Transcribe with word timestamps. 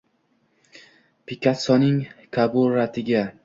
Pikassoning 1.25 1.99
kabutariga 2.33 3.21